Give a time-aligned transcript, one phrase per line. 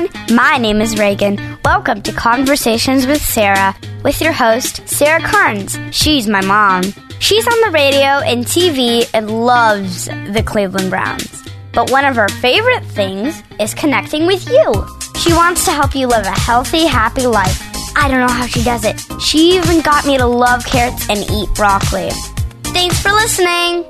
[0.00, 0.36] everyone.
[0.36, 1.38] My name is Reagan.
[1.64, 5.78] Welcome to Conversations with Sarah with your host, Sarah Carnes.
[5.90, 6.82] She's my mom.
[7.18, 11.48] She's on the radio and TV and loves the Cleveland Browns.
[11.72, 14.86] But one of her favorite things is connecting with you.
[15.18, 17.60] She wants to help you live a healthy, happy life.
[17.96, 19.00] I don't know how she does it.
[19.20, 22.08] She even got me to love carrots and eat broccoli.
[22.72, 23.84] Thanks for listening.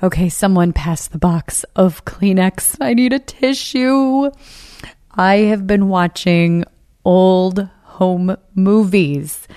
[0.00, 2.76] Okay, someone pass the box of Kleenex.
[2.80, 4.30] I need a tissue.
[5.10, 6.64] I have been watching
[7.04, 9.48] old home movies.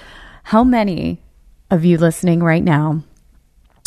[0.41, 1.21] How many
[1.69, 3.03] of you listening right now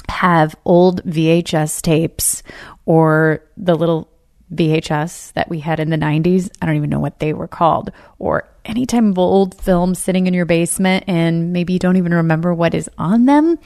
[0.09, 2.45] have old VHS tapes
[2.87, 4.09] or the little
[4.55, 6.51] VHS that we had in the 90s?
[6.63, 7.91] I don't even know what they were called.
[8.21, 12.15] Or any type of old film sitting in your basement and maybe you don't even
[12.15, 13.59] remember what is on them?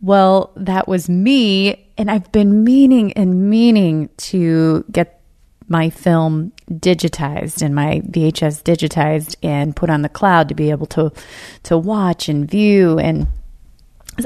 [0.00, 1.86] Well, that was me.
[1.96, 5.18] And I've been meaning and meaning to get
[5.68, 10.86] my film digitized and my VHS digitized and put on the cloud to be able
[10.86, 11.12] to
[11.64, 13.26] to watch and view and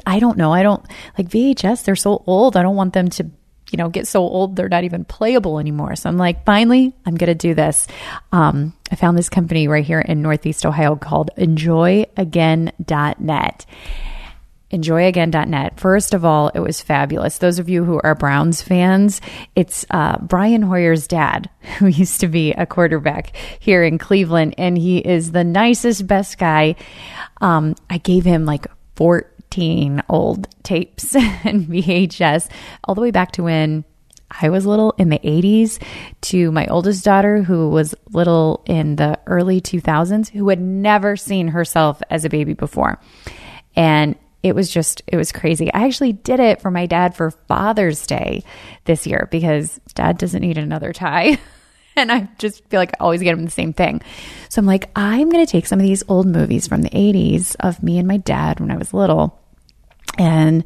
[0.07, 0.53] I don't know.
[0.53, 0.87] I don't
[1.19, 1.85] like VHS.
[1.85, 2.57] They're so old.
[2.57, 3.25] I don't want them to,
[3.71, 5.97] you know, get so old they're not even playable anymore.
[5.97, 7.87] So I'm like, finally, I'm going to do this.
[8.31, 13.67] Um, I found this company right here in Northeast Ohio called EnjoyAgain.net
[14.73, 15.79] enjoyagain.net.
[15.79, 17.39] First of all, it was fabulous.
[17.39, 19.21] Those of you who are Browns fans,
[19.55, 24.77] it's uh, Brian Hoyer's dad, who used to be a quarterback here in Cleveland, and
[24.77, 26.77] he is the nicest, best guy.
[27.41, 32.49] Um, I gave him like 14 old tapes and VHS,
[32.85, 33.85] all the way back to when
[34.41, 35.83] I was little in the 80s
[36.23, 41.49] to my oldest daughter, who was little in the early 2000s, who had never seen
[41.49, 42.99] herself as a baby before.
[43.77, 45.73] And it was just it was crazy.
[45.73, 48.45] I actually did it for my dad for Father's Day
[48.85, 51.39] this year because dad doesn't need another tie.
[51.97, 54.03] and I just feel like I always get him the same thing.
[54.49, 57.55] So I'm like, I'm going to take some of these old movies from the 80s
[57.61, 59.39] of me and my dad when I was little
[60.19, 60.65] and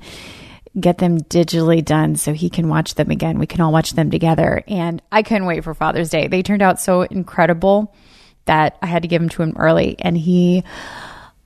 [0.79, 3.39] get them digitally done so he can watch them again.
[3.39, 4.63] We can all watch them together.
[4.69, 6.29] And I couldn't wait for Father's Day.
[6.29, 7.95] They turned out so incredible
[8.45, 9.97] that I had to give them to him early.
[9.99, 10.65] And he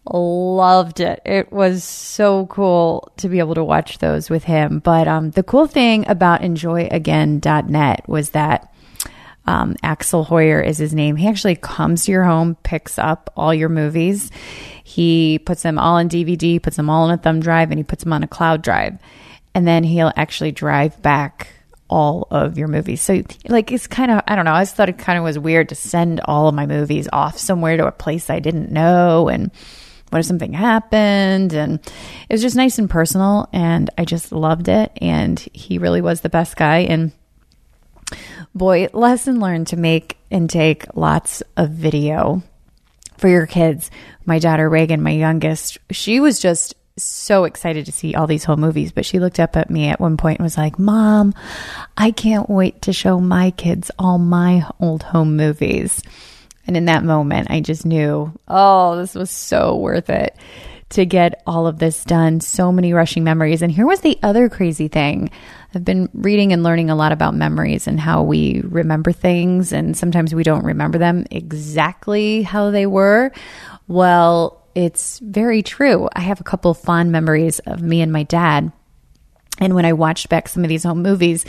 [0.07, 1.21] loved it.
[1.25, 4.79] It was so cool to be able to watch those with him.
[4.81, 8.73] But um, the cool thing about enjoyagain.net was that
[9.47, 11.17] um, Axel Hoyer is his name.
[11.17, 14.31] He actually comes to your home, picks up all your movies.
[14.85, 17.85] He puts them all on DVD, puts them all on a thumb drive, and he
[17.85, 18.99] puts them on a cloud drive.
[19.55, 21.49] And then he'll actually drive back
[21.89, 23.01] all of your movies.
[23.03, 25.39] So, like, it's kind of, I don't know, I just thought it kind of was
[25.39, 29.29] weird to send all of my movies off somewhere to a place I didn't know.
[29.29, 29.51] And,
[30.11, 31.53] what if something happened?
[31.53, 31.81] And
[32.29, 33.49] it was just nice and personal.
[33.53, 34.93] And I just loved it.
[35.01, 36.81] And he really was the best guy.
[36.81, 37.13] And
[38.55, 42.43] boy, lesson learned to make and take lots of video
[43.19, 43.91] for your kids.
[44.25, 48.61] My daughter Reagan, my youngest, she was just so excited to see all these home
[48.61, 51.35] movies, but she looked up at me at one point and was like, Mom,
[51.97, 56.03] I can't wait to show my kids all my old home movies.
[56.67, 60.37] And in that moment, I just knew, oh, this was so worth it
[60.91, 62.41] to get all of this done.
[62.41, 63.63] So many rushing memories.
[63.63, 65.31] And here was the other crazy thing.
[65.75, 69.97] I've been reading and learning a lot about memories and how we remember things, and
[69.97, 73.31] sometimes we don't remember them exactly how they were.
[73.87, 76.09] Well, it's very true.
[76.13, 78.73] I have a couple fond memories of me and my dad.
[79.59, 81.45] And when I watched back some of these home movies,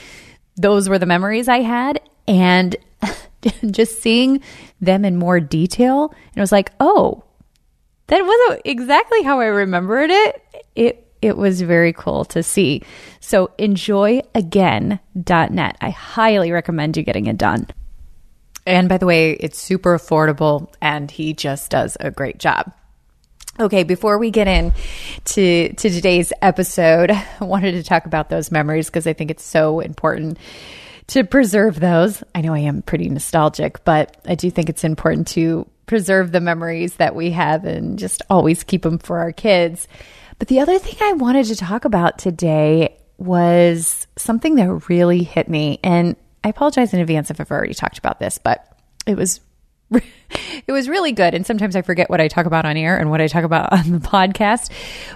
[0.55, 1.99] those were the memories I had.
[2.27, 2.75] And
[3.71, 4.41] just seeing
[4.81, 7.23] them in more detail, and it was like, oh,
[8.07, 10.65] that wasn't exactly how I remembered it.
[10.75, 12.81] It it was very cool to see.
[13.19, 15.77] So enjoyagain.net.
[15.79, 17.67] I highly recommend you getting it done.
[18.65, 22.71] And by the way, it's super affordable and he just does a great job.
[23.59, 24.73] Okay, before we get in
[25.25, 29.43] to, to today's episode, I wanted to talk about those memories because I think it's
[29.43, 30.39] so important
[31.11, 32.23] to preserve those.
[32.33, 36.39] I know I am pretty nostalgic, but I do think it's important to preserve the
[36.39, 39.89] memories that we have and just always keep them for our kids.
[40.39, 45.49] But the other thing I wanted to talk about today was something that really hit
[45.49, 45.81] me.
[45.83, 46.15] And
[46.45, 48.65] I apologize in advance if I've already talked about this, but
[49.05, 49.41] it was
[49.91, 51.33] it was really good.
[51.33, 53.73] And sometimes I forget what I talk about on air and what I talk about
[53.77, 54.71] on the podcast.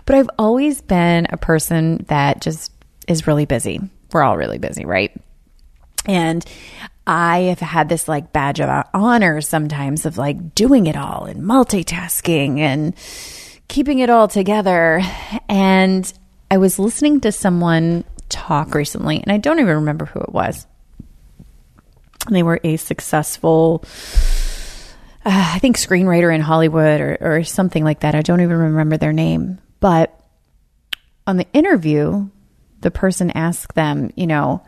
[0.06, 2.69] But I've always been a person that just
[3.07, 3.80] is really busy.
[4.12, 5.15] We're all really busy, right?
[6.07, 6.45] And
[7.07, 11.41] I have had this like badge of honor sometimes of like doing it all and
[11.41, 12.95] multitasking and
[13.67, 15.01] keeping it all together.
[15.47, 16.11] And
[16.49, 20.65] I was listening to someone talk recently, and I don't even remember who it was.
[22.29, 23.83] They were a successful,
[25.25, 28.15] uh, I think, screenwriter in Hollywood or, or something like that.
[28.15, 29.59] I don't even remember their name.
[29.79, 30.19] But
[31.27, 32.29] on the interview,
[32.81, 34.63] the person asked them, you know,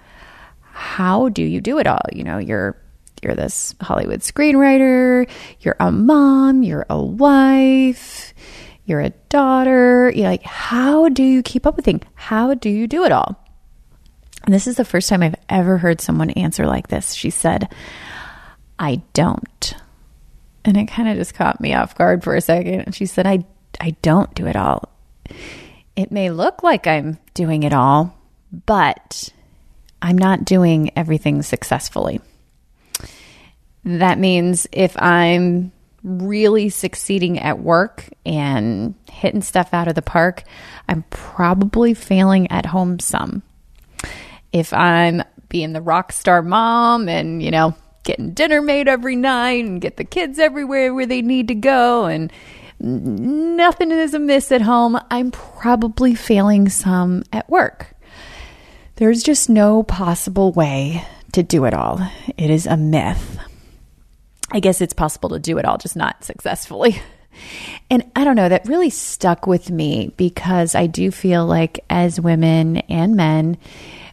[0.78, 2.02] how do you do it all?
[2.14, 2.78] You know, you're
[3.24, 5.28] you're this Hollywood screenwriter,
[5.62, 8.34] you're a mom, you're a wife,
[8.86, 10.12] you're a daughter.
[10.16, 12.04] You're like, how do you keep up with things?
[12.14, 13.44] How do you do it all?
[14.46, 17.14] And this is the first time I've ever heard someone answer like this.
[17.14, 17.74] She said,
[18.78, 19.74] I don't.
[20.64, 22.82] And it kind of just caught me off guard for a second.
[22.82, 23.46] And she said, I,
[23.82, 24.90] I don't do it all.
[25.96, 28.16] It may look like I'm doing it all,
[28.66, 29.34] but
[30.08, 32.22] I'm not doing everything successfully.
[33.84, 40.44] That means if I'm really succeeding at work and hitting stuff out of the park,
[40.88, 43.44] I'm probably failing at home some.
[44.54, 47.76] If I'm being the rock star mom and, you know,
[48.06, 52.06] getting dinner made every night and get the kids everywhere where they need to go
[52.06, 52.32] and
[52.80, 57.97] nothing is amiss at home, I'm probably failing some at work.
[58.98, 62.02] There's just no possible way to do it all.
[62.36, 63.38] It is a myth.
[64.52, 67.00] I guess it's possible to do it all, just not successfully.
[67.92, 72.20] And I don't know, that really stuck with me because I do feel like as
[72.20, 73.58] women and men,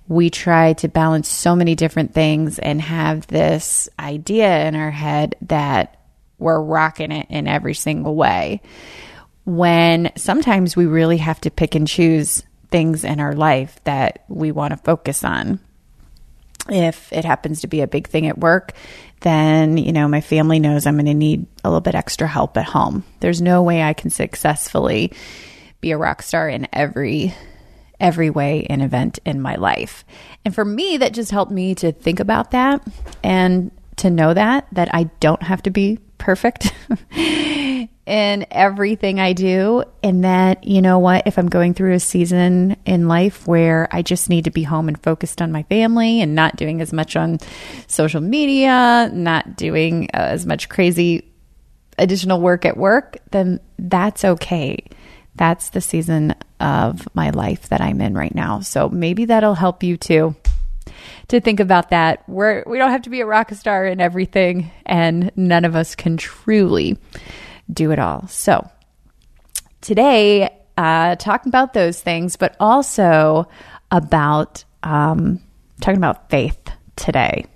[0.07, 5.37] we try to balance so many different things and have this idea in our head
[5.41, 5.99] that
[6.39, 8.61] we're rocking it in every single way.
[9.47, 12.43] When sometimes we really have to pick and choose
[12.75, 15.61] things in our life that we want to focus on.
[16.69, 18.73] If it happens to be a big thing at work,
[19.21, 22.57] then, you know, my family knows I'm going to need a little bit extra help
[22.57, 23.05] at home.
[23.21, 25.13] There's no way I can successfully
[25.81, 27.33] be a rock star in every
[28.01, 30.05] every way and event in my life.
[30.45, 32.85] And for me that just helped me to think about that
[33.23, 36.75] and to know that that I don't have to be perfect
[38.07, 39.85] in everything I do.
[40.03, 44.03] And that, you know what, if I'm going through a season in life where I
[44.03, 47.17] just need to be home and focused on my family and not doing as much
[47.17, 47.39] on
[47.87, 51.31] social media, not doing uh, as much crazy
[51.97, 54.85] additional work at work, then that's okay.
[55.37, 58.61] That's the season of my life that I'm in right now.
[58.61, 60.37] So maybe that'll help you too
[61.29, 62.29] to think about that.
[62.29, 65.95] We're we don't have to be a rock star in everything, and none of us
[65.95, 66.99] can truly
[67.73, 68.27] do it all.
[68.29, 68.69] So
[69.81, 73.49] today, uh, talking about those things, but also
[73.91, 75.41] about um,
[75.81, 76.59] talking about faith
[76.97, 77.47] today.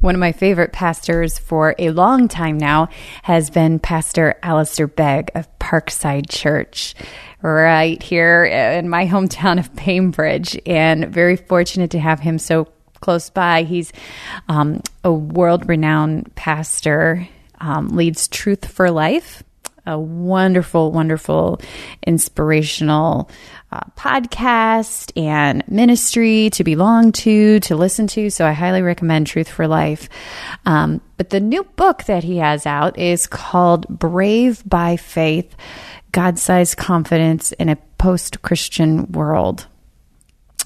[0.00, 2.88] One of my favorite pastors for a long time now
[3.22, 6.94] has been Pastor Alistair Begg of Parkside Church,
[7.42, 12.68] right here in my hometown of Bainbridge, and very fortunate to have him so
[13.00, 13.64] close by.
[13.64, 13.92] He's
[14.48, 17.28] um, a world renowned pastor
[17.60, 19.42] um, leads Truth for Life,
[19.86, 21.60] a wonderful, wonderful,
[22.06, 23.30] inspirational
[23.72, 28.30] uh, podcast and ministry to belong to, to listen to.
[28.30, 30.08] So I highly recommend Truth for Life.
[30.66, 35.54] Um, but the new book that he has out is called Brave by Faith
[36.12, 39.66] God sized confidence in a post Christian world.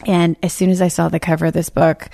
[0.06, 2.08] And as soon as I saw the cover of this book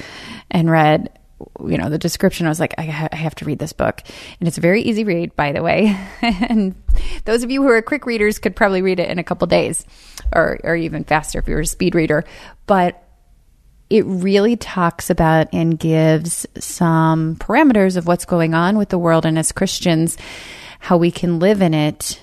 [0.50, 1.18] and read
[1.66, 4.02] you know the description i was like I, ha- I, have to read this book.
[4.38, 5.96] And it's a very easy read by the way.
[6.22, 6.74] And
[7.24, 9.84] those of you who are quick readers could probably read it in a couple days
[10.34, 12.24] or, or even faster if you're a speed reader.
[12.66, 13.02] But
[13.88, 19.26] it really talks about and gives some parameters of what's going on with the world
[19.26, 20.16] and as christians
[20.78, 22.22] how we can live in it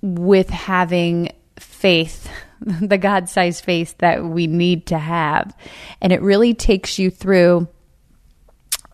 [0.00, 5.56] with having faith the god-sized faith that we need to have.
[6.00, 7.68] And it really takes you through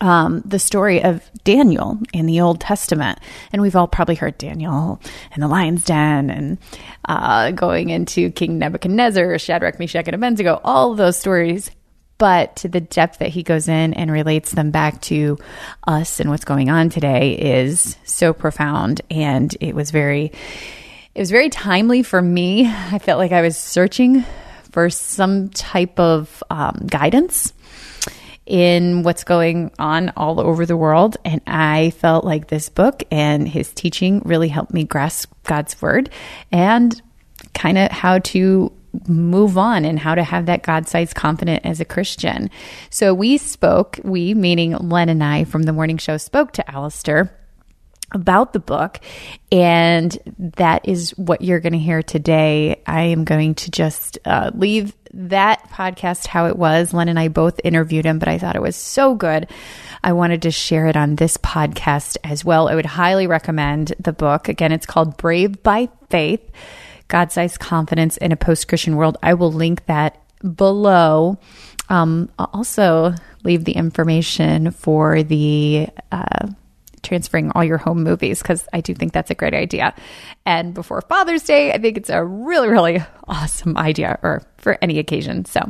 [0.01, 3.19] um, the story of Daniel in the Old Testament.
[3.53, 5.01] And we've all probably heard Daniel
[5.35, 6.59] in the lion's den and
[7.07, 11.71] uh, going into King Nebuchadnezzar, Shadrach, Meshach, and Abednego, all those stories.
[12.19, 15.39] But to the depth that he goes in and relates them back to
[15.87, 19.03] us and what's going on today is so profound.
[19.11, 20.33] And it was very,
[21.15, 22.67] it was very timely for me.
[22.67, 24.25] I felt like I was searching
[24.73, 27.53] for some type of um, guidance
[28.47, 31.17] in what's going on all over the world.
[31.25, 36.11] And I felt like this book and his teaching really helped me grasp God's word
[36.53, 37.01] and
[37.55, 38.73] kind of how to
[39.09, 42.51] move on and how to have that God sized confidence as a Christian.
[42.91, 47.37] So we spoke, we, meaning Len and I from the morning show, spoke to Alistair
[48.13, 49.01] about the book.
[49.51, 50.17] And
[50.57, 52.83] that is what you're going to hear today.
[52.87, 56.93] I am going to just uh, leave that podcast how it was.
[56.93, 59.49] Len and I both interviewed him, but I thought it was so good.
[60.05, 62.69] I wanted to share it on this podcast as well.
[62.69, 64.49] I would highly recommend the book.
[64.49, 66.43] Again, it's called Brave by Faith
[67.09, 69.17] God sized confidence in a post Christian world.
[69.23, 70.21] I will link that
[70.57, 71.39] below.
[71.89, 76.49] Um, I'll also leave the information for the uh,
[77.03, 79.95] transferring all your home movies because I do think that's a great idea.
[80.45, 84.99] And before Father's Day, I think it's a really, really awesome idea or for any
[84.99, 85.45] occasion.
[85.45, 85.61] So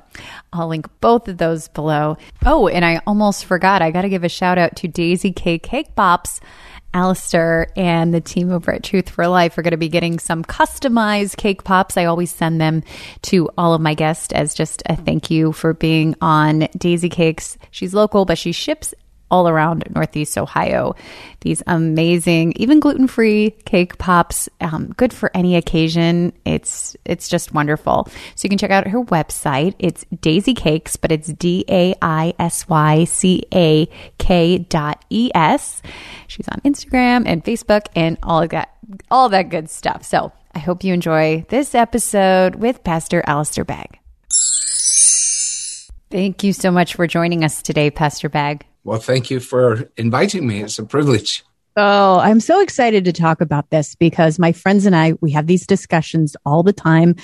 [0.54, 2.16] I'll link both of those below.
[2.46, 3.82] Oh, and I almost forgot.
[3.82, 6.40] I got to give a shout out to Daisy K Cake Pops.
[6.94, 10.42] Alistair and the team over at Truth for Life are going to be getting some
[10.42, 11.98] customized cake pops.
[11.98, 12.84] I always send them
[13.22, 17.58] to all of my guests as just a thank you for being on Daisy Cakes.
[17.70, 18.94] She's local, but she ships
[19.30, 20.95] all around Northeast Ohio.
[21.40, 26.33] These amazing, even gluten free cake pops, um, good for any occasion.
[26.45, 28.09] It's it's just wonderful.
[28.35, 29.75] So you can check out her website.
[29.78, 35.30] It's Daisy Cakes, but it's D A I S Y C A K dot E
[35.35, 35.83] S.
[36.26, 38.71] She's on Instagram and Facebook and all of that
[39.11, 40.04] all that good stuff.
[40.04, 43.99] So I hope you enjoy this episode with Pastor Alistair Begg.
[46.10, 48.64] Thank you so much for joining us today, Pastor Begg.
[48.84, 50.62] Well, thank you for inviting me.
[50.62, 51.44] It's a privilege.
[51.76, 55.46] Oh, I'm so excited to talk about this because my friends and I, we have
[55.46, 57.16] these discussions all the time.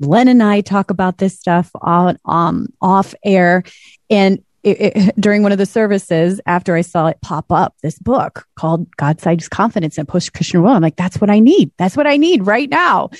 [0.00, 3.62] Len and I talk about this stuff on, um, off air.
[4.08, 7.98] And it, it, during one of the services, after I saw it pop up, this
[7.98, 11.70] book called God Sized Confidence and Post Christian World, I'm like, that's what I need.
[11.76, 13.10] That's what I need right now.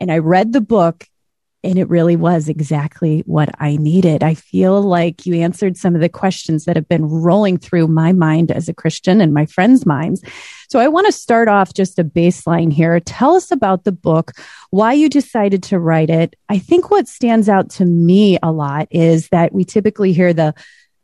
[0.00, 1.04] And I read the book
[1.68, 4.22] and it really was exactly what I needed.
[4.22, 8.14] I feel like you answered some of the questions that have been rolling through my
[8.14, 10.22] mind as a Christian and my friends' minds.
[10.70, 12.98] So I want to start off just a baseline here.
[13.00, 14.32] Tell us about the book,
[14.70, 16.34] why you decided to write it.
[16.48, 20.54] I think what stands out to me a lot is that we typically hear the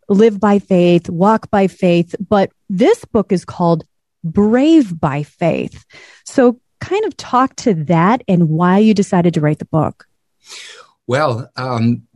[0.09, 3.85] live by faith, walk by faith, but this book is called
[4.23, 5.85] Brave by Faith.
[6.25, 10.07] So kind of talk to that and why you decided to write the book.
[11.07, 12.07] Well, um,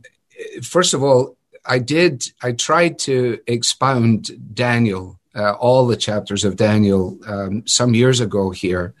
[0.63, 6.55] first of all, I did, I tried to expound Daniel, uh, all the chapters of
[6.55, 8.93] Daniel, um, some years ago here.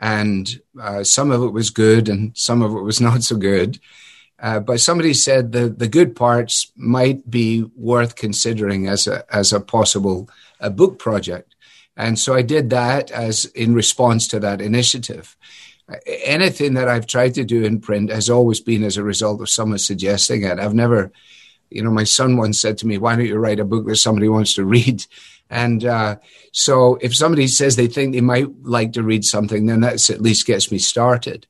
[0.00, 0.48] And
[0.80, 3.78] uh, some of it was good and some of it was not so good.
[4.40, 9.52] Uh, but somebody said the, the good parts might be worth considering as a, as
[9.52, 10.28] a possible
[10.60, 11.54] uh, book project.
[11.96, 15.36] And so I did that as in response to that initiative
[16.06, 19.48] anything that I've tried to do in print has always been as a result of
[19.48, 20.58] someone suggesting it.
[20.58, 21.10] I've never,
[21.70, 23.96] you know, my son once said to me, "Why don't you write a book that
[23.96, 25.04] somebody wants to read?"
[25.50, 26.16] And uh,
[26.52, 30.20] so, if somebody says they think they might like to read something, then that's at
[30.20, 31.46] least gets me started.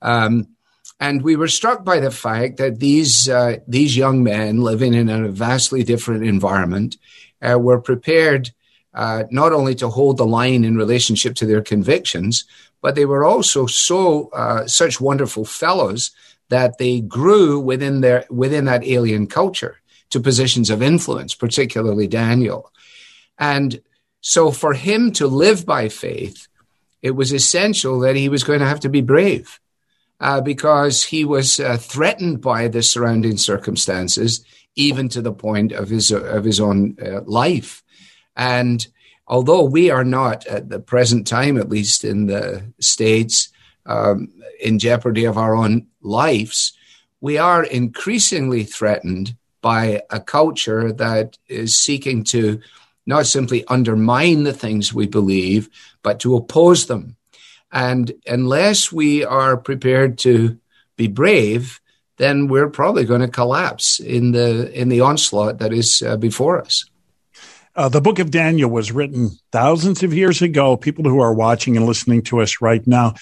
[0.00, 0.48] Um,
[0.98, 5.10] and we were struck by the fact that these uh, these young men living in
[5.10, 6.96] a vastly different environment
[7.42, 8.52] uh, were prepared
[8.94, 12.44] uh, not only to hold the line in relationship to their convictions,
[12.80, 16.10] but they were also so uh, such wonderful fellows
[16.48, 19.78] that they grew within their within that alien culture
[20.10, 22.70] to positions of influence, particularly Daniel.
[23.38, 23.80] And
[24.20, 26.48] so for him to live by faith,
[27.00, 29.58] it was essential that he was going to have to be brave
[30.20, 34.44] uh, because he was uh, threatened by the surrounding circumstances,
[34.76, 37.82] even to the point of his of his own uh, life.
[38.36, 38.86] And
[39.26, 43.48] although we are not at the present time, at least in the States,
[43.86, 44.28] um,
[44.60, 46.72] in jeopardy of our own lives,
[47.20, 52.60] we are increasingly threatened by a culture that is seeking to
[53.06, 55.68] not simply undermine the things we believe,
[56.02, 57.16] but to oppose them.
[57.72, 60.58] And unless we are prepared to
[60.96, 61.80] be brave,
[62.18, 66.60] then we're probably going to collapse in the in the onslaught that is uh, before
[66.60, 66.84] us.
[67.74, 70.76] Uh, the book of Daniel was written thousands of years ago.
[70.76, 73.14] People who are watching and listening to us right now,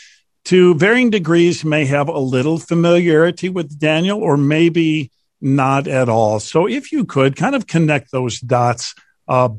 [0.47, 6.41] to varying degrees, may have a little familiarity with Daniel or maybe not at all.
[6.41, 8.95] So, if you could kind of connect those dots,
[9.29, 9.51] uh,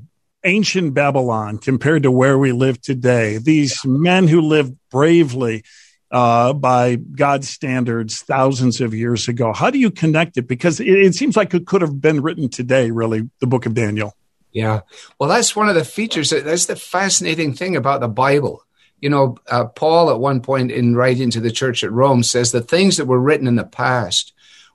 [0.44, 5.64] ancient Babylon compared to where we live today, these men who lived bravely
[6.12, 10.50] uh, by God's standards thousands of years ago, how do you connect it?
[10.50, 13.74] Because it, it seems like it could have been written today, really, the book of
[13.74, 14.14] Daniel.
[14.52, 14.82] Yeah.
[15.20, 16.30] Well, that's one of the features.
[16.30, 18.64] That's the fascinating thing about the Bible.
[19.00, 22.52] You know, uh, Paul at one point in writing to the church at Rome says
[22.52, 24.34] the things that were written in the past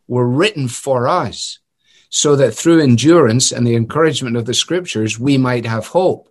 [0.08, 1.58] were written for us
[2.08, 6.28] so that through endurance and the encouragement of the scriptures, we might have hope.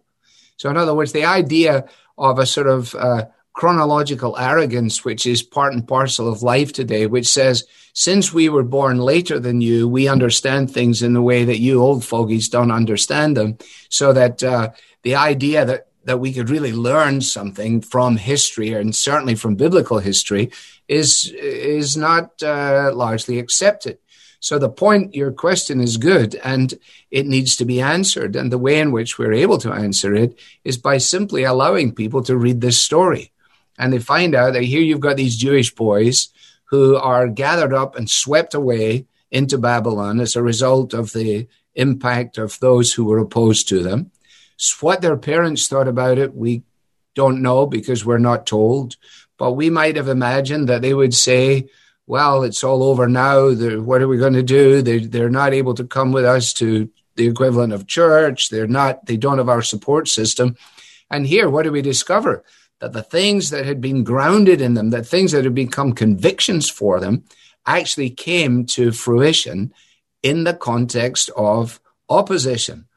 [0.58, 1.86] So, in other words, the idea
[2.18, 7.08] of a sort of uh, chronological arrogance, which is part and parcel of life today,
[7.08, 11.46] which says, since we were born later than you, we understand things in the way
[11.46, 13.58] that you old fogies don't understand them.
[13.90, 14.72] So that uh,
[15.04, 20.00] the idea that that we could really learn something from history and certainly from biblical
[20.00, 20.52] history
[20.88, 23.98] is is not uh, largely accepted.
[24.42, 26.74] So the point, your question is good and
[27.10, 28.36] it needs to be answered.
[28.36, 32.22] And the way in which we're able to answer it is by simply allowing people
[32.24, 33.32] to read this story
[33.78, 36.30] and they find out that here you've got these Jewish boys
[36.66, 42.38] who are gathered up and swept away into Babylon as a result of the impact
[42.38, 44.12] of those who were opposed to them.
[44.80, 46.64] What their parents thought about it, we
[47.14, 48.96] don't know because we're not told.
[49.38, 51.70] But we might have imagined that they would say,
[52.08, 53.52] well, it's all over now.
[53.52, 54.82] What are we going to do?
[54.82, 58.50] They're not able to come with us to the equivalent of church.
[58.50, 60.56] They're not, they don't have our support system.
[61.10, 62.44] And here, what do we discover?
[62.80, 66.70] That the things that had been grounded in them, that things that had become convictions
[66.70, 67.24] for them,
[67.66, 69.74] actually came to fruition
[70.22, 71.80] in the context of
[72.10, 72.88] opposition.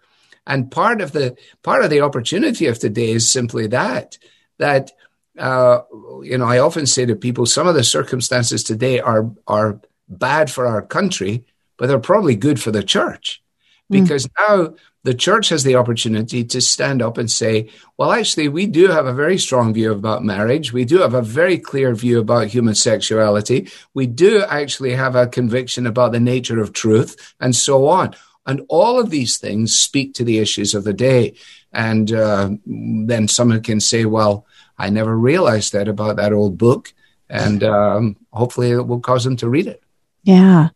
[0.47, 4.19] And part of the part of the opportunity of today is simply that
[4.59, 4.91] that
[5.39, 5.81] uh,
[6.23, 10.51] you know I often say to people, some of the circumstances today are are bad
[10.51, 11.45] for our country,
[11.77, 13.43] but they're probably good for the church
[13.89, 14.01] hmm.
[14.01, 14.31] because mm.
[14.49, 14.75] now
[15.05, 19.07] the church has the opportunity to stand up and say, well, actually, we do have
[19.07, 20.73] a very strong view about marriage.
[20.73, 23.71] We do have a very clear view about human sexuality.
[23.95, 28.15] We do actually have a conviction about the nature of truth and so on.
[28.45, 31.35] And all of these things speak to the issues of the day.
[31.73, 34.47] And uh, then someone can say, well,
[34.79, 36.93] I never realized that about that old book.
[37.29, 39.83] And um, hopefully it will cause them to read it.
[40.23, 40.71] Yeah.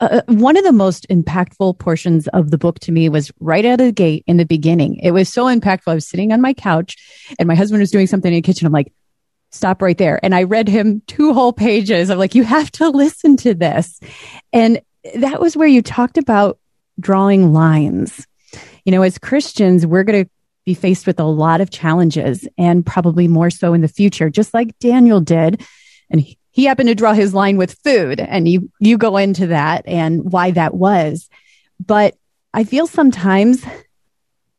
[0.00, 3.64] Uh, uh, one of the most impactful portions of the book to me was right
[3.64, 4.96] out of the gate in the beginning.
[4.96, 5.88] It was so impactful.
[5.88, 6.96] I was sitting on my couch
[7.38, 8.66] and my husband was doing something in the kitchen.
[8.66, 8.92] I'm like,
[9.50, 10.20] stop right there.
[10.22, 12.10] And I read him two whole pages.
[12.10, 13.98] I'm like, you have to listen to this.
[14.52, 14.80] And
[15.16, 16.58] that was where you talked about
[17.00, 18.26] drawing lines.
[18.84, 20.30] You know, as Christians, we're going to
[20.64, 24.54] be faced with a lot of challenges and probably more so in the future, just
[24.54, 25.62] like Daniel did.
[26.10, 29.46] And he, he happened to draw his line with food and you you go into
[29.46, 31.28] that and why that was.
[31.78, 32.16] But
[32.52, 33.64] i feel sometimes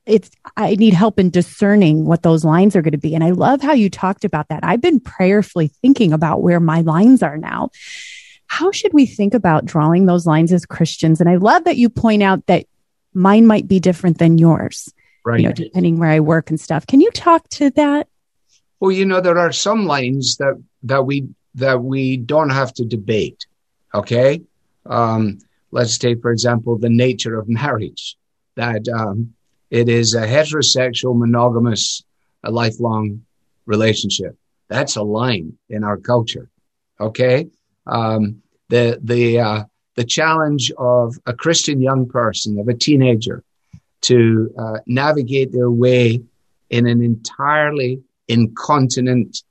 [0.06, 3.16] it's i need help in discerning what those lines are going to be.
[3.16, 4.62] And i love how you talked about that.
[4.64, 7.70] I've been prayerfully thinking about where my lines are now.
[8.48, 11.20] How should we think about drawing those lines as christians?
[11.20, 12.66] And i love that you point out that
[13.14, 14.94] mine might be different than yours
[15.26, 15.42] right.
[15.42, 16.88] you know depending where i work and stuff.
[16.88, 18.08] Can you talk to that?
[18.80, 22.86] Well you know there are some lines that that we that we don't have to
[22.86, 23.46] debate.
[23.94, 24.42] Okay.
[24.86, 25.40] Um,
[25.72, 28.18] let's take, for example, the nature of marriage,
[28.56, 29.34] that um,
[29.70, 32.04] it is a heterosexual, monogamous,
[32.44, 33.24] a lifelong
[33.66, 34.38] relationship.
[34.68, 36.50] That's a line in our culture.
[37.00, 37.48] Okay.
[37.86, 39.64] Um, the, the, uh,
[39.96, 43.44] the challenge of a Christian young person, of a teenager,
[44.02, 46.22] to uh, navigate their way
[46.70, 49.44] in an entirely incontinent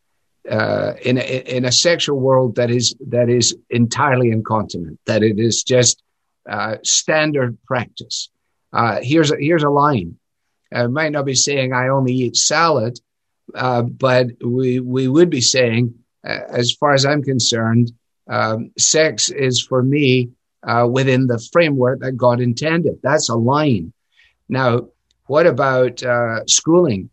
[0.51, 5.38] uh, in a, in a sexual world that is that is entirely incontinent, that it
[5.38, 6.03] is just
[6.48, 8.31] uh, standard practice.
[8.72, 10.16] Uh, here's a, here's a line.
[10.72, 12.98] I might not be saying I only eat salad,
[13.55, 15.94] uh, but we we would be saying,
[16.27, 17.92] uh, as far as I'm concerned,
[18.29, 20.31] um, sex is for me
[20.62, 23.01] uh, within the framework that God intended.
[23.03, 23.92] That's a line.
[24.48, 24.88] Now,
[25.27, 26.03] what about
[26.48, 27.11] schooling?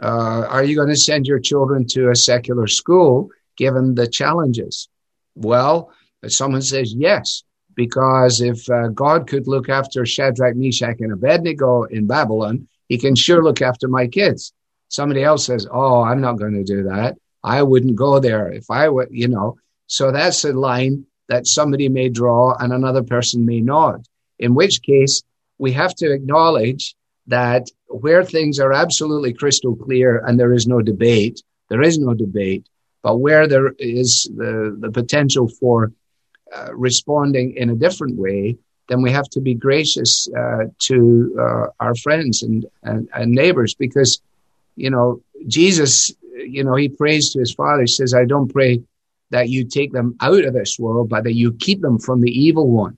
[0.00, 4.88] Uh, are you going to send your children to a secular school given the challenges?
[5.34, 5.90] Well,
[6.28, 7.42] someone says yes,
[7.74, 13.14] because if uh, God could look after Shadrach, Meshach, and Abednego in Babylon, he can
[13.14, 14.52] sure look after my kids.
[14.88, 17.16] Somebody else says, Oh, I'm not going to do that.
[17.42, 19.56] I wouldn't go there if I would, you know.
[19.86, 24.00] So that's a line that somebody may draw and another person may not.
[24.38, 25.22] In which case,
[25.58, 26.94] we have to acknowledge
[27.26, 32.14] that where things are absolutely crystal clear and there is no debate, there is no
[32.14, 32.66] debate,
[33.02, 35.92] but where there is the, the potential for
[36.54, 38.56] uh, responding in a different way,
[38.88, 43.74] then we have to be gracious uh, to uh, our friends and, and, and, neighbors
[43.74, 44.20] because,
[44.76, 47.82] you know, Jesus, you know, he prays to his father.
[47.82, 48.82] He says, I don't pray
[49.30, 52.30] that you take them out of this world, but that you keep them from the
[52.30, 52.96] evil one.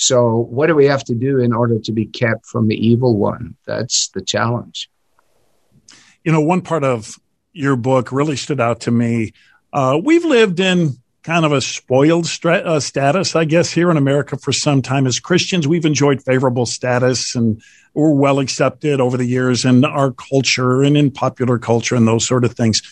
[0.00, 3.16] So, what do we have to do in order to be kept from the evil
[3.16, 3.56] one?
[3.66, 4.88] That's the challenge.
[6.22, 7.18] You know, one part of
[7.52, 9.32] your book really stood out to me.
[9.72, 13.96] Uh, we've lived in kind of a spoiled stra- uh, status, I guess, here in
[13.96, 15.04] America for some time.
[15.04, 17.60] As Christians, we've enjoyed favorable status and
[17.92, 22.24] we're well accepted over the years in our culture and in popular culture and those
[22.24, 22.82] sort of things.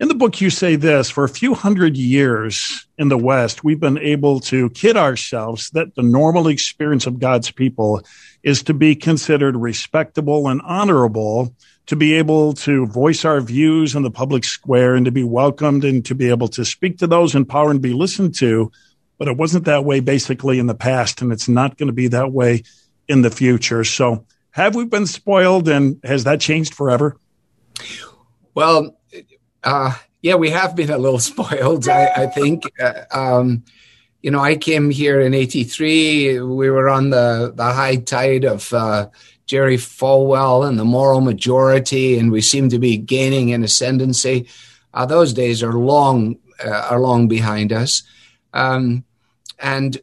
[0.00, 3.78] In the book, you say this for a few hundred years in the West, we've
[3.78, 8.02] been able to kid ourselves that the normal experience of God's people
[8.42, 11.54] is to be considered respectable and honorable,
[11.86, 15.84] to be able to voice our views in the public square and to be welcomed
[15.84, 18.72] and to be able to speak to those in power and be listened to.
[19.16, 22.08] But it wasn't that way basically in the past, and it's not going to be
[22.08, 22.64] that way
[23.06, 23.84] in the future.
[23.84, 27.16] So, have we been spoiled, and has that changed forever?
[28.54, 28.96] Well,
[29.64, 32.64] uh, yeah, we have been a little spoiled, I, I think.
[32.80, 33.64] Uh, um,
[34.22, 36.40] you know, I came here in '83.
[36.40, 39.08] We were on the the high tide of uh,
[39.46, 44.48] Jerry Falwell and the moral majority, and we seem to be gaining in ascendancy.
[44.94, 48.02] Uh, those days are long uh, are long behind us,
[48.54, 49.04] um,
[49.58, 50.00] and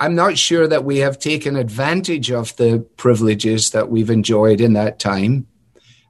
[0.00, 4.72] I'm not sure that we have taken advantage of the privileges that we've enjoyed in
[4.72, 5.46] that time,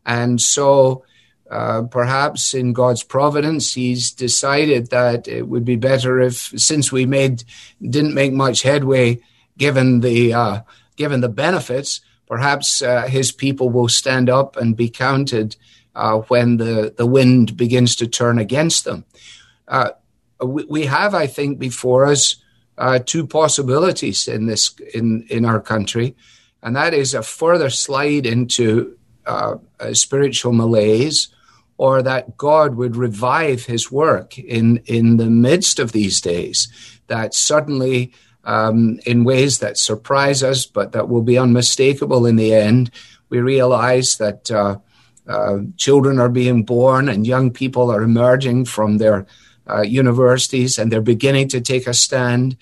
[0.07, 1.05] and so
[1.51, 7.07] uh, perhaps in God's providence, He's decided that it would be better if, since we
[7.07, 7.43] made
[7.83, 9.21] didn't make much headway,
[9.59, 10.61] given the uh,
[10.95, 15.57] given the benefits, perhaps uh, His people will stand up and be counted
[15.97, 19.05] uh, when the the wind begins to turn against them.
[19.67, 19.91] Uh,
[20.41, 22.37] we, we, have, I think, before us
[23.07, 26.15] two possibilities in this in in our country,
[26.63, 28.97] and that is a further slide into
[29.93, 31.29] spiritual malaise
[31.81, 36.69] or that God would revive his work in, in the midst of these days,
[37.07, 38.13] that suddenly,
[38.45, 42.91] um, in ways that surprise us, but that will be unmistakable in the end,
[43.31, 44.77] we realize that uh,
[45.27, 49.27] uh, children are being born and young people are emerging from their
[49.67, 52.59] uh, universities and they're beginning to take a stand.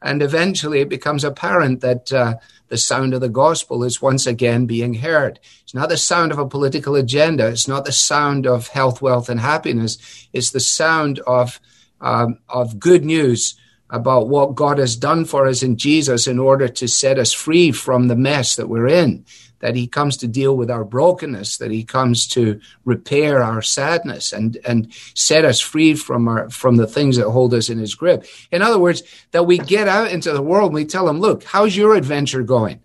[0.00, 2.36] And eventually it becomes apparent that uh,
[2.70, 5.38] the sound of the gospel is once again being heard.
[5.62, 7.48] It's not the sound of a political agenda.
[7.48, 10.28] It's not the sound of health, wealth, and happiness.
[10.32, 11.60] It's the sound of,
[12.00, 13.56] um, of good news
[13.90, 17.72] about what God has done for us in Jesus in order to set us free
[17.72, 19.26] from the mess that we're in
[19.60, 24.32] that he comes to deal with our brokenness, that he comes to repair our sadness
[24.32, 27.94] and, and set us free from our, from the things that hold us in his
[27.94, 28.24] grip.
[28.50, 31.44] In other words, that we get out into the world and we tell him, look,
[31.44, 32.80] how's your adventure going?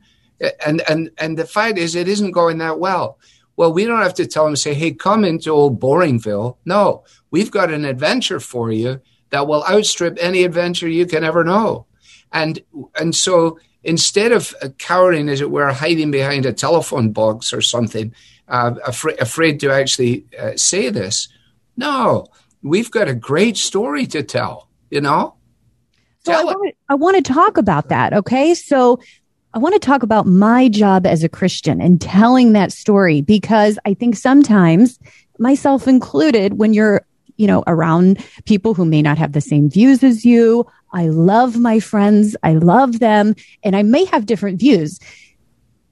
[0.65, 3.19] And, and, and the fact is, it isn't going that well.
[3.55, 6.57] Well, we don't have to tell him, say, hey, come into old Boringville.
[6.65, 11.45] No, we've got an adventure for you that will outstrip any adventure you can ever
[11.45, 11.85] know.
[12.33, 12.59] And,
[12.99, 18.13] and so instead of cowering, as it were, hiding behind a telephone box or something,
[18.47, 21.29] uh, afraid, afraid to actually uh, say this,
[21.77, 22.25] no,
[22.61, 25.35] we've got a great story to tell, you know?
[26.25, 28.11] So I want, I want to talk about that.
[28.13, 28.55] Okay.
[28.55, 28.99] So
[29.53, 33.77] I want to talk about my job as a Christian and telling that story because
[33.85, 34.99] I think sometimes,
[35.37, 37.05] myself included, when you're
[37.37, 41.57] you know, around people who may not have the same views as you, I love
[41.57, 42.35] my friends.
[42.43, 44.99] I love them and I may have different views.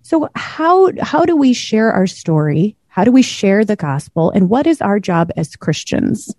[0.01, 2.75] So how, how do we share our story?
[2.87, 4.31] How do we share the gospel?
[4.31, 6.33] And what is our job as Christians?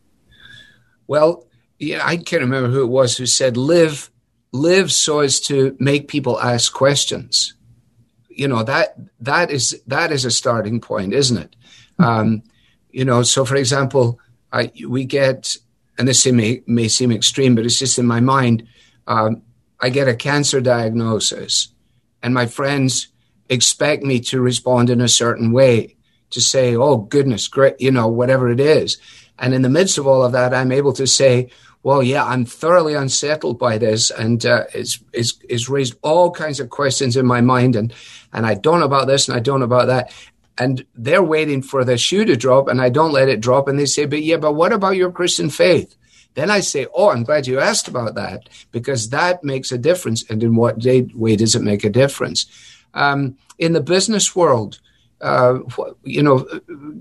[1.07, 1.47] Well,
[1.79, 4.11] yeah, I can't remember who it was who said, live,
[4.53, 7.55] live so as to make people ask questions.
[8.29, 11.57] You know, that, that is, that is a starting point, isn't it?
[12.01, 12.05] Mm-hmm.
[12.05, 12.43] Um,
[12.91, 14.19] you know, so for example,
[14.87, 15.57] We get
[15.99, 18.67] and this may, may seem extreme, but it's just in my mind.
[19.07, 19.43] Um,
[19.81, 21.69] I get a cancer diagnosis,
[22.23, 23.09] and my friends
[23.49, 25.97] expect me to respond in a certain way
[26.31, 28.97] to say, oh, goodness, great, you know, whatever it is.
[29.39, 31.51] And in the midst of all of that, I'm able to say,
[31.83, 36.59] well, yeah, I'm thoroughly unsettled by this, and uh, it's, it's, it's raised all kinds
[36.59, 37.93] of questions in my mind, and,
[38.33, 40.13] and I don't know about this, and I don't know about that
[40.59, 43.69] and they're waiting for the shoe to drop and I don't let it drop.
[43.69, 45.97] And they say, but yeah, but what about your Christian faith?
[46.35, 50.29] Then I say, oh, I'm glad you asked about that because that makes a difference.
[50.29, 52.47] And in what way does it make a difference?
[52.93, 54.81] Um, in the business world,
[55.21, 55.59] uh,
[56.03, 56.47] you know,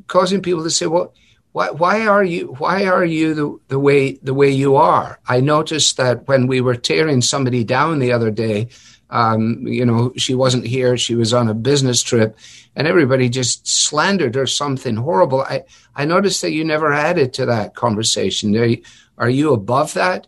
[0.08, 1.14] causing people to say, well,
[1.52, 5.20] why, why are you why are you the, the way the way you are?
[5.28, 8.70] I noticed that when we were tearing somebody down the other day,
[9.14, 10.98] um, you know, she wasn't here.
[10.98, 12.36] She was on a business trip,
[12.76, 15.42] and everybody just slandered her something horrible.
[15.42, 18.58] I, I noticed that you never added to that conversation.
[18.58, 18.82] Are you,
[19.20, 20.26] are you above that?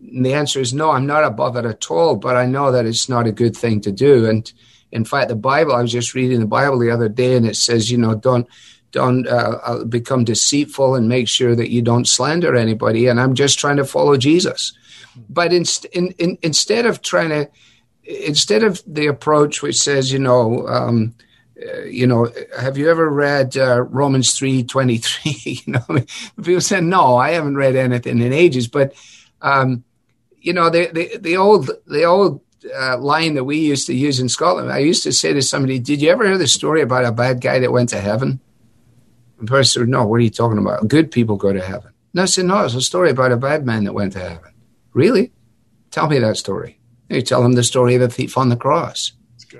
[0.00, 2.84] And the answer is no, I'm not above it at all, but I know that
[2.84, 4.28] it's not a good thing to do.
[4.28, 4.52] And
[4.92, 7.56] in fact, the Bible, I was just reading the Bible the other day, and it
[7.56, 8.46] says, you know, don't
[8.92, 13.06] don't uh, uh, become deceitful and make sure that you don't slander anybody.
[13.06, 14.72] And I'm just trying to follow Jesus.
[15.28, 17.48] But in, in, in, instead of trying to,
[18.10, 21.14] instead of the approach which says, you know, um,
[21.60, 25.36] uh, you know, have you ever read uh, Romans three twenty three?
[25.66, 26.04] you know,
[26.36, 28.66] people say no, I haven't read anything in ages.
[28.66, 28.94] But
[29.42, 29.84] um,
[30.40, 32.40] you know, the, the the old the old
[32.74, 34.72] uh, line that we used to use in Scotland.
[34.72, 37.40] I used to say to somebody, "Did you ever hear the story about a bad
[37.40, 38.40] guy that went to heaven?"
[39.38, 40.88] The person said, "No, what are you talking about?
[40.88, 43.66] Good people go to heaven." No, I said, "No, it's a story about a bad
[43.66, 44.52] man that went to heaven."
[44.94, 45.32] Really?
[45.90, 46.79] Tell me that story.
[47.10, 49.12] You tell him the story of the thief on the cross.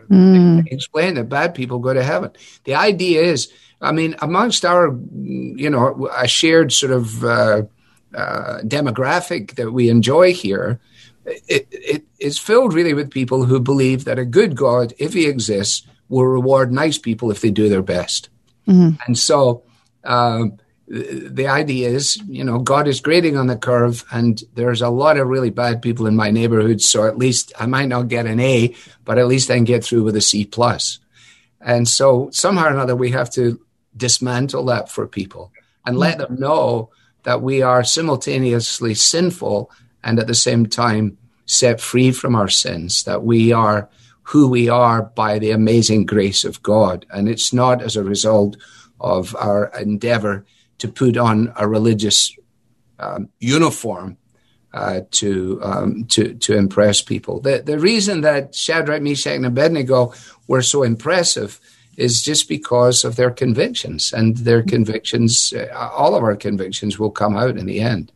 [0.08, 0.66] Mm.
[0.70, 2.30] Explain that bad people go to heaven.
[2.64, 7.62] The idea is, I mean, amongst our, you know, a shared sort of uh,
[8.14, 10.80] uh, demographic that we enjoy here,
[11.24, 15.26] it, it is filled really with people who believe that a good God, if he
[15.26, 18.28] exists, will reward nice people if they do their best.
[18.68, 18.96] Mm-hmm.
[19.06, 19.64] And so,
[20.04, 20.58] um,
[20.90, 25.18] the idea is, you know, God is grading on the curve, and there's a lot
[25.18, 26.80] of really bad people in my neighborhood.
[26.80, 28.74] So at least I might not get an A,
[29.04, 30.98] but at least I can get through with a C plus.
[31.60, 33.60] And so somehow or another, we have to
[33.96, 35.52] dismantle that for people
[35.86, 36.90] and let them know
[37.22, 39.70] that we are simultaneously sinful
[40.02, 43.04] and at the same time set free from our sins.
[43.04, 43.88] That we are
[44.22, 48.56] who we are by the amazing grace of God, and it's not as a result
[48.98, 50.44] of our endeavor
[50.80, 52.36] to put on a religious
[52.98, 54.16] um, uniform
[54.72, 57.40] uh, to um, to to impress people.
[57.40, 60.12] The the reason that Shadrach, Meshach, and Abednego
[60.46, 61.60] were so impressive
[61.96, 67.10] is just because of their convictions, and their convictions, uh, all of our convictions, will
[67.10, 68.12] come out in the end.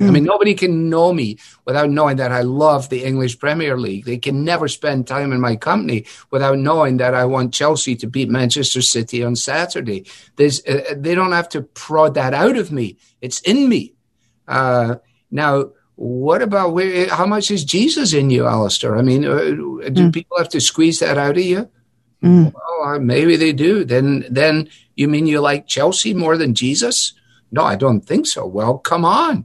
[0.00, 0.08] Mm.
[0.08, 1.36] I mean, nobody can know me
[1.66, 4.06] without knowing that I love the English Premier League.
[4.06, 8.06] They can never spend time in my company without knowing that I want Chelsea to
[8.06, 10.06] beat Manchester City on Saturday.
[10.36, 12.96] There's, uh, they don't have to prod that out of me.
[13.20, 13.94] It's in me.
[14.48, 14.96] Uh,
[15.30, 18.96] now, what about where, how much is Jesus in you, Alistair?
[18.96, 20.12] I mean, uh, do mm.
[20.14, 21.68] people have to squeeze that out of you?
[22.22, 22.54] Mm.
[22.54, 23.84] Well, uh, maybe they do.
[23.84, 27.12] Then, then you mean you like Chelsea more than Jesus?
[27.52, 28.46] No, I don't think so.
[28.46, 29.44] Well, come on.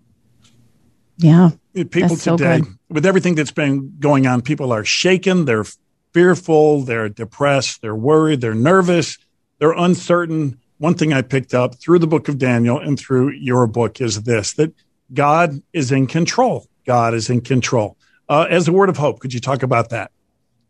[1.18, 1.52] Yeah.
[1.74, 5.46] People today, so with everything that's been going on, people are shaken.
[5.46, 5.66] They're
[6.14, 6.84] fearful.
[6.84, 7.82] They're depressed.
[7.82, 8.42] They're worried.
[8.42, 9.18] They're nervous.
[9.60, 10.60] They're uncertain.
[10.78, 14.24] One thing I picked up through the book of Daniel and through your book is
[14.24, 14.74] this that
[15.14, 16.68] God is in control.
[16.86, 17.98] God is in control.
[18.30, 20.12] Uh, as a word of hope, could you talk about that?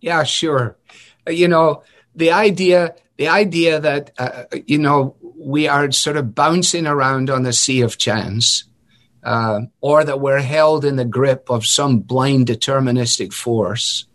[0.02, 0.78] Yeah, sure.
[1.28, 1.84] Uh, you know,
[2.16, 7.44] the idea, the idea that, uh, you know, we are sort of bouncing around on
[7.44, 8.66] the sea of chance
[9.26, 14.06] uh, or that we're held in the grip of some blind deterministic force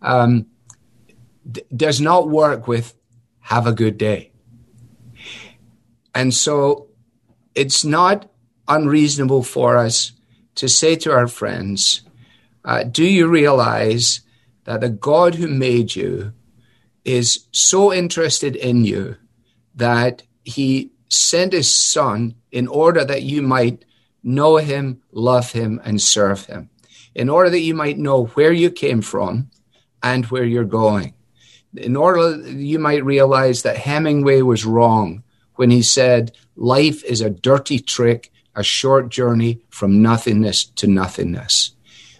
[0.00, 0.46] um,
[1.48, 2.94] d- does not work with
[3.40, 4.32] have a good day.
[6.14, 6.88] And so
[7.54, 8.30] it's not
[8.66, 10.12] unreasonable for us
[10.54, 12.00] to say to our friends,
[12.64, 14.22] uh, Do you realize
[14.64, 16.32] that the God who made you
[17.04, 19.16] is so interested in you
[19.74, 23.84] that he sent his son in order that you might
[24.22, 26.70] know him, love him, and serve him,
[27.14, 29.50] in order that you might know where you came from
[30.02, 31.14] and where you're going.
[31.74, 35.22] In order that you might realize that Hemingway was wrong
[35.54, 41.72] when he said, Life is a dirty trick, a short journey from nothingness to nothingness.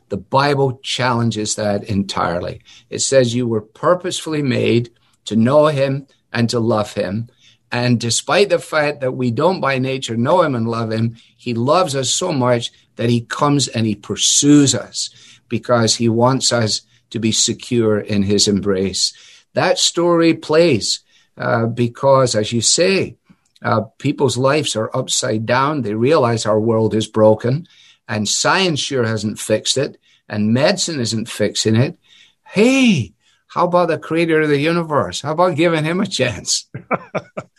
[0.09, 2.62] The Bible challenges that entirely.
[2.91, 4.91] It says you were purposefully made
[5.27, 7.29] to know him and to love him,
[7.73, 11.55] and despite the fact that we don't by nature know him and love him, he
[11.55, 15.09] loves us so much that he comes and he pursues us
[15.49, 19.15] because he wants us to be secure in his embrace.
[19.55, 21.01] That story plays
[21.39, 23.17] uh, because, as you say,
[23.63, 25.81] uh, people's lives are upside down.
[25.81, 27.67] They realize our world is broken,
[28.07, 31.97] and science sure hasn't fixed it, and medicine isn't fixing it.
[32.45, 33.15] Hey,
[33.53, 35.21] how about the creator of the universe?
[35.21, 36.71] How about giving him a chance?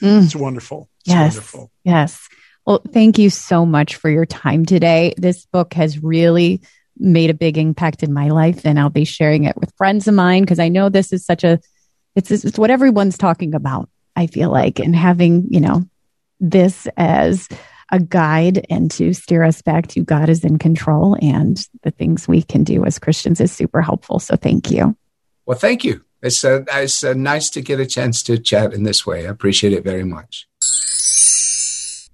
[0.01, 0.23] mm.
[0.23, 0.89] It's wonderful.
[1.01, 1.33] It's yes.
[1.35, 1.71] Wonderful.
[1.83, 2.27] Yes.
[2.65, 5.13] Well, thank you so much for your time today.
[5.17, 6.61] This book has really
[6.97, 10.15] made a big impact in my life, and I'll be sharing it with friends of
[10.15, 11.59] mine because I know this is such a
[12.15, 13.87] it's it's what everyone's talking about.
[14.15, 15.87] I feel like, and having you know
[16.39, 17.47] this as
[17.91, 22.27] a guide and to steer us back to God is in control and the things
[22.27, 24.17] we can do as Christians is super helpful.
[24.17, 24.97] So thank you.
[25.45, 26.03] Well, thank you.
[26.21, 29.27] It's, uh, it's uh, nice to get a chance to chat in this way.
[29.27, 30.47] I appreciate it very much.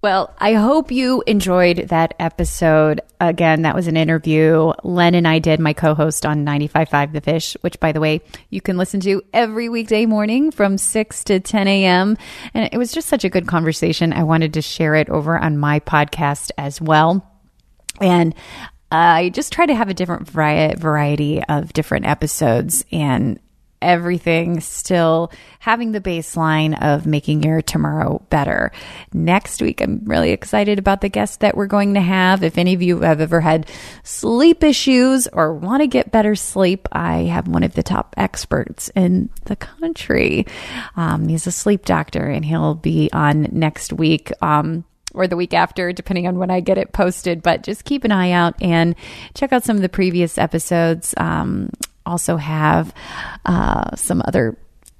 [0.01, 3.01] Well, I hope you enjoyed that episode.
[3.19, 7.19] Again, that was an interview Len and I did, my co host on 95.5 The
[7.19, 11.41] Fish, which, by the way, you can listen to every weekday morning from 6 to
[11.41, 12.17] 10 a.m.
[12.53, 14.13] And it was just such a good conversation.
[14.13, 17.29] I wanted to share it over on my podcast as well.
[17.99, 18.33] And
[18.91, 22.83] I just try to have a different variety of different episodes.
[22.91, 23.39] And
[23.81, 28.71] everything still having the baseline of making your tomorrow better.
[29.13, 32.43] Next week, I'm really excited about the guest that we're going to have.
[32.43, 33.69] If any of you have ever had
[34.03, 38.89] sleep issues or want to get better sleep, I have one of the top experts
[38.95, 40.45] in the country.
[40.95, 44.31] Um, he's a sleep doctor and he'll be on next week.
[44.41, 47.41] Um, or the week after, depending on when I get it posted.
[47.41, 48.95] But just keep an eye out and
[49.33, 51.13] check out some of the previous episodes.
[51.17, 51.69] Um,
[52.05, 52.93] also have
[53.45, 54.57] uh, some other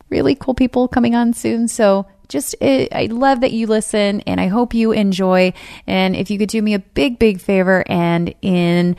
[0.10, 1.68] really cool people coming on soon.
[1.68, 5.54] So just it, I love that you listen and I hope you enjoy.
[5.88, 8.96] And if you could do me a big, big favor and in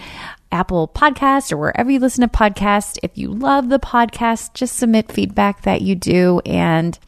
[0.53, 5.13] Apple Podcast or wherever you listen to podcasts, if you love the podcast, just submit
[5.13, 6.41] feedback that you do.
[6.45, 6.99] And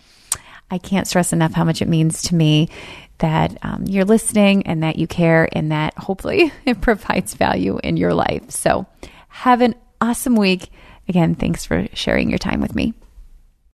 [0.71, 2.69] I can't stress enough how much it means to me
[3.23, 7.97] that um, you're listening and that you care and that hopefully it provides value in
[7.97, 8.51] your life.
[8.51, 8.87] So
[9.29, 10.71] have an awesome week.
[11.09, 12.95] Again, thanks for sharing your time with me.